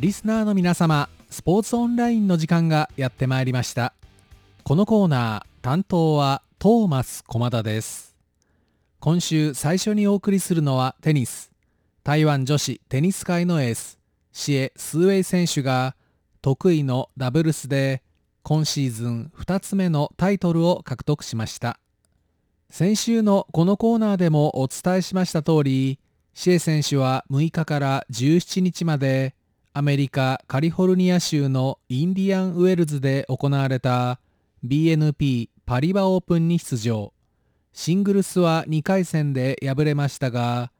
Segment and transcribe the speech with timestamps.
[0.00, 3.92] リスナーの皆様スポーツオンラインの時間がやってまいりました。
[4.64, 8.16] このコーナー担当はトーマス駒田です。
[8.98, 11.50] 今週最初にお送りするのはテニス。
[12.02, 13.98] 台湾女子テニス界のエース
[14.32, 15.94] シエ・スーウェイ選手が
[16.40, 18.02] 得意のダブルスで
[18.42, 21.78] 今シーズン2つ目のタイトルを獲得しました。
[22.70, 26.00] 先週のこのコーナーでもお伝えしました通り
[26.32, 29.34] シエ選手は6日から17日まで
[29.72, 34.18] アメリカ・カリフォルニア州のインディアンウェルズで行われた
[34.66, 37.12] BNP パリバオープンに出場。
[37.72, 40.72] シングルスは2回戦で敗れましたが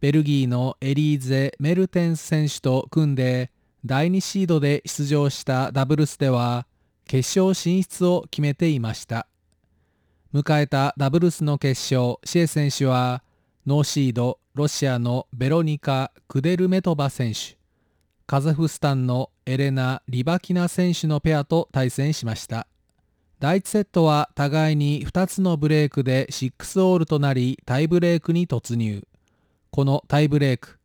[0.00, 3.52] ベルギーのエリーゼ・メルテンス選手と組んで
[3.86, 6.66] 第2シードで出場したダブルスでは
[7.06, 9.28] 決勝進出を決めていました。
[10.34, 13.22] 迎えたダブルスの決勝シエ選手は
[13.66, 17.61] ノーシードロシアのベロニカ・クデルメトバ選手。
[18.32, 22.66] カザフスタンのエレナ・リバキナ選手のペアと対戦しました。
[23.40, 29.06] 第1セットは互いに2つのブレークで6オールとなりタイブレークに突入。
[29.70, 30.78] このタイブレーク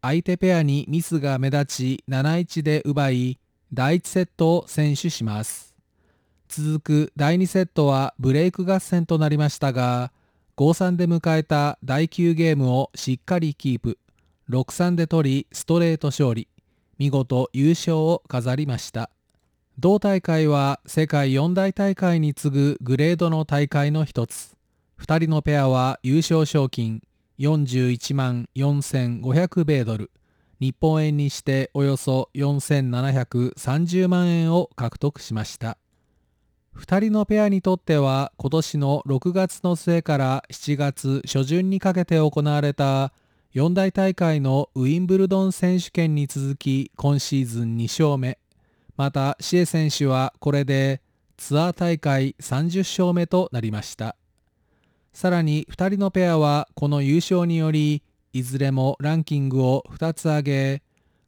[0.00, 3.40] 相手ペアにミスが目立ち7-1で奪い
[3.74, 5.74] 第1セットを先取します。
[6.48, 10.12] 続く第2セットはブレイク合戦となりましたが
[10.56, 13.98] 5-3で迎えた第9ゲームをしっかりキープ。
[14.48, 16.46] 6-3で取りストレート勝利。
[17.02, 19.10] 見事優勝を飾りました。
[19.76, 24.56] 同大会は世界四大大会に次ぐグレードの大会の一つ。
[25.00, 27.02] 2人のペアは優勝賞金
[27.40, 30.12] 41万4500米ドル。
[30.60, 35.78] 日本円にしておよそ4730万円を獲得しました。
[36.76, 43.12] 2人のペアにとっては今年の6月の末から7月初旬にかけて行われた
[43.54, 48.38] 四大大会のウィンブルドン選手権に続き今シーズン2勝目。
[48.96, 51.02] またシエ選手はこれで
[51.36, 54.16] ツアー大会30勝目となりました。
[55.12, 60.82] さらに2人のペアはこの優勝によりいずれもランキングを2つ上げ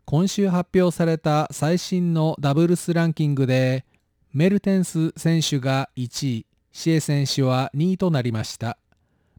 [0.07, 3.85] 今週発表された最新のダブルスランキングで
[4.33, 8.79] メルテンス選手が1位シエ選手は2位となりました。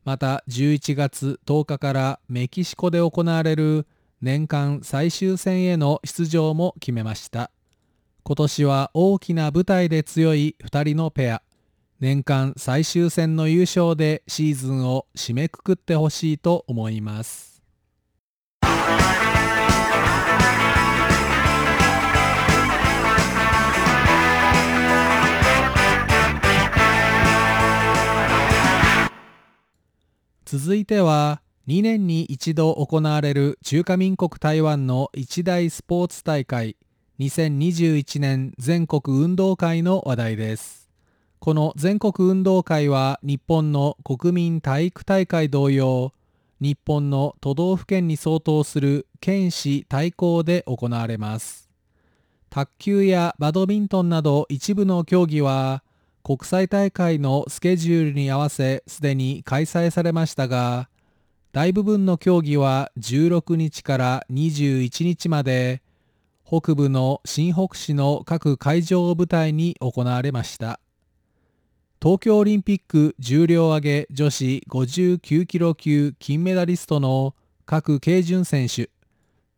[0.05, 3.87] また11月10日からメキシコで行われる
[4.21, 7.49] 年間最終戦への出場も決めました。
[8.23, 11.41] 今年は大きな舞台で強い2人のペア。
[11.99, 17.63] 年間最終戦の優勝でシーズンを締めくくってほしいと思います。
[30.45, 36.77] 続いては2年に一度行われる中華民国台湾の一大スポーツ大会
[37.19, 40.91] 2021年全国運動会の話題です。
[41.39, 46.13] この全国運動会は日本の国民体育大会同様
[46.61, 51.71] 日本の都道府県に相当する県市対抗で行われます。
[52.51, 55.83] 卓球やバドミントンなど一部の競技は
[56.25, 60.89] 国際大会のスケジュールに合わせすでに開催されましたが
[61.51, 65.83] 大部分の競技は16日から21日まで
[66.43, 70.79] 北部の新北市の各会場を舞台に行われました。
[72.01, 77.35] 東京オリンピック重量挙げ女子59キロ級金メダリストの
[77.67, 78.89] 各慶順選手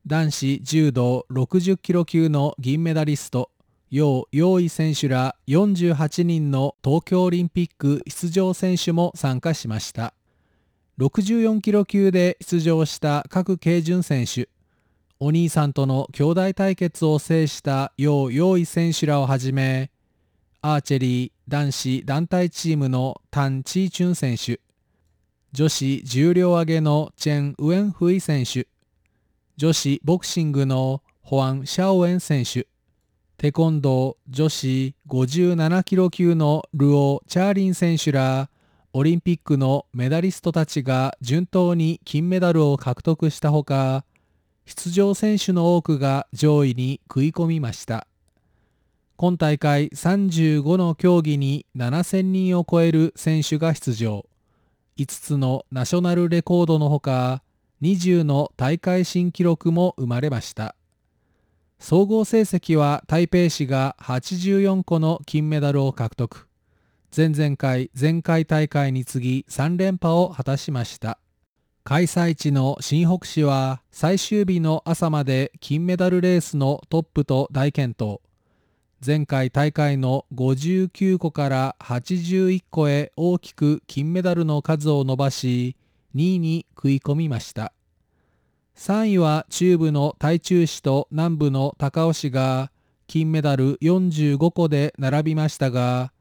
[0.05, 3.51] 男子柔道60キロ級の銀メダリスト
[3.89, 10.13] 楊陽意選手ら48人の東京オリンピック出場選手も参加しました。
[10.99, 14.49] 64キロ級で出場した各慶順選手。
[15.19, 19.89] お兄さんとの兄弟対決を制した楊陽意選手らをはじめ
[20.61, 24.59] アーチェリー男子団体チームのタン・チーチュン選手。
[25.53, 28.67] 女子重量挙げのチェン・ウエンフイ選手。
[29.55, 32.67] 女子ボクシングのホアン・シャオエン選手。
[33.37, 38.49] テコンドー女子57キロ級のルオ・チャーリン選手ら
[38.93, 44.05] オリンピックのメダリストたちが順当に金メダルを獲得したほか
[44.65, 48.07] 出場選手の多くが上位に食い込みました。
[49.17, 54.25] 今大会35の競技に7000人を超える選手が出場。
[54.97, 57.43] 5つのナショナルレコードのほか
[57.83, 60.76] 20の大会新記録も生まれました。
[61.79, 66.47] 総合成績は台北市が84個の金メダルを獲得。
[67.15, 71.19] 前々回前回大会に次ぎ3連覇を果たしました。
[71.83, 78.19] 開催地の新北市は最終日の朝まで金メダルレースのトップと大健闘。
[79.05, 85.77] 前回大会の59個から81個へ大きく金メダルの数を伸ばし
[86.15, 87.71] 2位に食い込みました。
[88.77, 92.71] 3位は中部の台中市と南部の高尾市が
[93.07, 96.13] 金メダル45個で並びましたが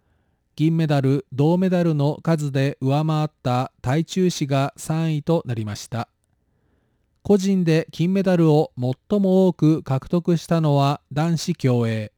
[0.57, 6.09] 銀メダル銅メダルの数で上回った台中市が3位となりました。
[7.23, 12.11] 個人で金メダルを最も多く獲得したのは男子競泳。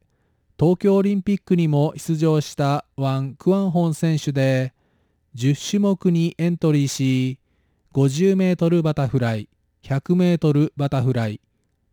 [0.57, 4.73] 東京オリンピックにも出場したワン・クワンホン選手で
[5.35, 7.39] 10種目にエントリーし
[7.93, 9.49] 50メートルバタフライ。
[9.83, 11.41] 100メートルバタフライ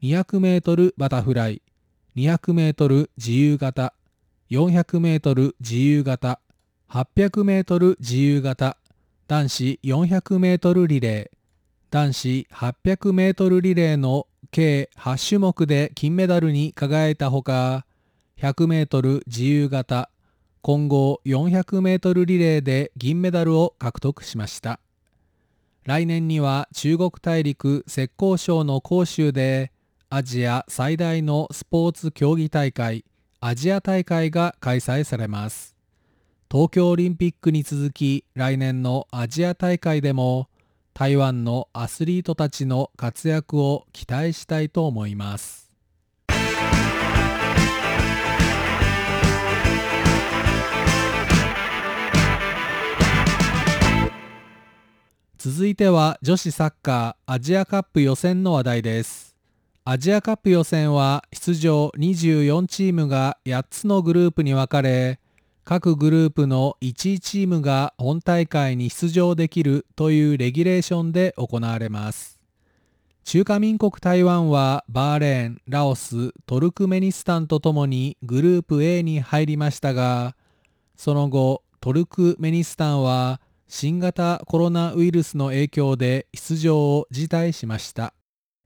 [0.02, 1.62] 200メートルバタフライ
[2.16, 3.94] 200メートル自由形
[4.50, 6.40] 400メートル自由形
[6.90, 8.76] 800メートル自由形
[9.28, 11.36] 男子400メートルリレー
[11.90, 17.86] 男子800メートルリレーの計8種目で金メダルに輝いたほか
[18.38, 20.10] 100メートル自由形
[20.62, 24.80] 混合400メートルリレーで銀メダルを獲得しました。
[25.86, 29.70] 来年には中国大陸浙江省の広州で
[30.10, 33.04] アジア最大のスポーツ競技大会
[33.38, 35.76] アジア大会が開催されます。
[36.50, 40.48] 東京オリンピックに続き来年のアジア大会でも
[40.92, 45.65] 台湾のアスリートたちの活躍を期待したいと思います。
[55.48, 59.36] 続いては女子サッカーアジアカップ予選の話題です。
[59.84, 65.20] アジアカップ予選は出場24チームが8つのグループに分かれ
[65.64, 72.40] 各グループの1位チームが本大会に出場できるというレギュレーションで行われます。
[73.22, 80.34] 中華民国台湾はバーレーン、ラオス、トルクメニスタンとともにグループ A に入りましたが
[80.96, 88.14] その後トルクメニスタンは新型コロナウイルスの影響で出場を辞退しました。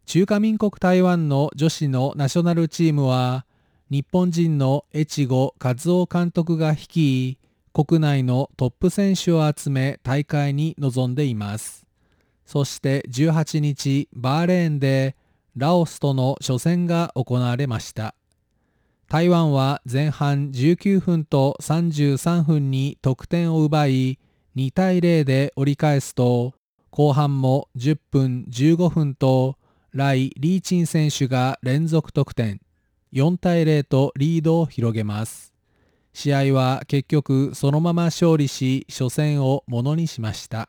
[0.07, 3.47] 中華民国台湾の女子のナショナルチームは
[3.91, 7.39] 日本人の越後和夫監督が率い
[7.73, 11.87] 国内のトップ選手を集め大会に臨んでいます。
[12.45, 15.17] そして18日バーレーンで
[15.57, 18.15] ラオスとの初戦が行われました。
[19.09, 24.19] 台湾は前半19分と33分に得点を奪い
[24.61, 26.53] 2対0で折り返すと
[26.91, 29.57] 後半も10分15分と
[29.95, 32.61] ライ・リーチン選手が連続得点。
[33.15, 35.55] 4対0とリードを広げます。
[36.13, 40.69] 試合は結局そのまま勝利し初戦をものにしました。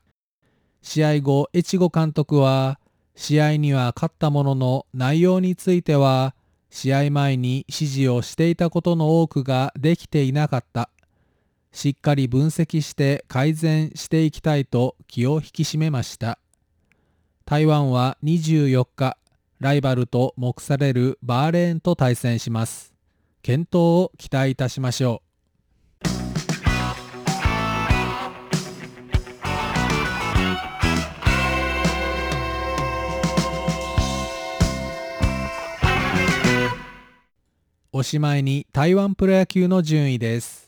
[0.82, 2.80] 試合後越後監督は
[3.16, 6.34] 試合には勝ったものの内容については
[6.70, 10.90] 試合前に指示をしていたことの多くができていなかった。
[11.72, 16.38] しっかり分析して改善していきたいと気を引き締めました。
[17.46, 19.18] 台湾は24日
[19.60, 22.94] ライバルと目されるバーレーンと対戦します。
[23.42, 25.32] 検討を期待いたしましょう。
[37.94, 40.61] おしまいに台湾プロ野球の順位です。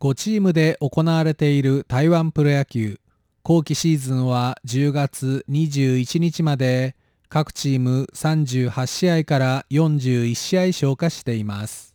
[0.00, 2.98] 5チームで行われている台湾プロ野球。
[3.42, 6.96] 後期シーズンは10月21日まで
[7.28, 11.94] 各チーム38試合から41試合消化しています。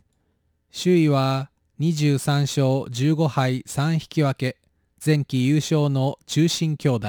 [0.72, 4.60] 首位は23勝15敗3引き分け
[5.04, 7.08] 前期優勝の中心兄弟。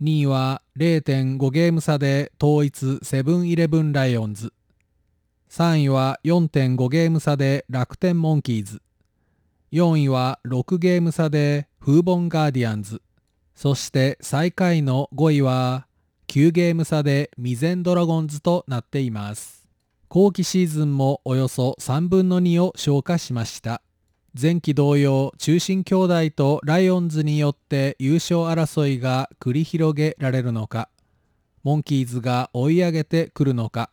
[0.00, 4.52] 2位は0.5ゲーム差で統一セブンイレブンライオンズ。
[5.50, 8.80] 3位は4.5ゲーム差で楽天モンキーズ。
[9.74, 13.02] 4位は6ゲーム差でフーボンガーディアンズ。
[13.56, 15.88] そして最下位の5位は
[16.28, 19.66] 9ゲーム差でミゼンドラゴンズとなっています。
[20.06, 23.82] 後期シーズンもおよそ3分の2を消化しました。
[24.40, 30.88] 前期同様中心兄弟とライオンズによって優勝争いが繰り広げられるのか。
[31.64, 33.90] モンキーズが追い上げてくるのか。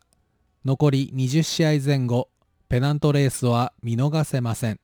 [0.64, 2.30] 残り20試合前後
[2.70, 4.80] ペナントレースは見逃せません。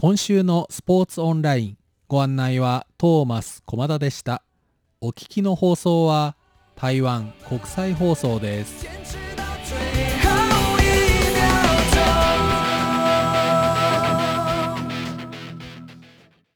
[0.00, 1.76] 今週のスポーツオンライン
[2.08, 4.42] ご案内はトーマス駒田でした。
[5.02, 6.36] お聞きの放送は
[6.74, 8.86] 台湾国際放送です。